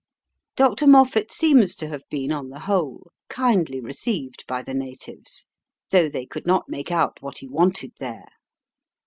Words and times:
Dr. 0.55 0.87
Moffat 0.87 1.31
seems 1.31 1.75
to 1.75 1.87
have 1.89 2.09
been, 2.09 2.31
on 2.31 2.49
the 2.49 2.61
whole, 2.61 3.11
kindly 3.29 3.79
received 3.79 4.43
by 4.47 4.63
the 4.63 4.73
natives, 4.73 5.45
though 5.91 6.09
they 6.09 6.25
could 6.25 6.47
not 6.47 6.67
make 6.67 6.89
out 6.91 7.21
what 7.21 7.37
he 7.37 7.47
wanted 7.47 7.91
there. 7.99 8.25